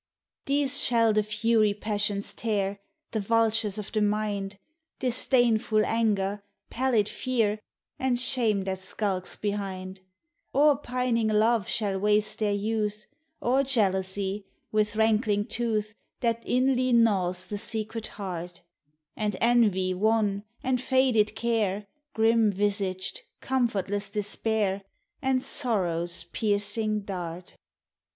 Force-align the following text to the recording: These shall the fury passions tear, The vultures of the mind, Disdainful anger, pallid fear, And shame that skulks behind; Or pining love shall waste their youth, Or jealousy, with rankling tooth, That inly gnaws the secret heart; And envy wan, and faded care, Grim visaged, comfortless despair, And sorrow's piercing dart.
These 0.47 0.83
shall 0.83 1.13
the 1.13 1.21
fury 1.21 1.75
passions 1.75 2.33
tear, 2.33 2.79
The 3.11 3.19
vultures 3.19 3.77
of 3.77 3.91
the 3.91 4.01
mind, 4.01 4.57
Disdainful 4.97 5.85
anger, 5.85 6.41
pallid 6.71 7.07
fear, 7.07 7.59
And 7.99 8.19
shame 8.19 8.63
that 8.63 8.79
skulks 8.79 9.35
behind; 9.35 10.01
Or 10.53 10.75
pining 10.75 11.27
love 11.27 11.67
shall 11.67 11.99
waste 11.99 12.39
their 12.39 12.51
youth, 12.51 13.05
Or 13.41 13.61
jealousy, 13.61 14.47
with 14.71 14.95
rankling 14.95 15.45
tooth, 15.45 15.93
That 16.21 16.41
inly 16.47 16.93
gnaws 16.93 17.45
the 17.45 17.59
secret 17.59 18.07
heart; 18.07 18.63
And 19.15 19.37
envy 19.39 19.93
wan, 19.93 20.45
and 20.63 20.81
faded 20.81 21.35
care, 21.35 21.85
Grim 22.15 22.51
visaged, 22.51 23.21
comfortless 23.39 24.09
despair, 24.09 24.81
And 25.21 25.43
sorrow's 25.43 26.23
piercing 26.33 27.01
dart. 27.01 27.55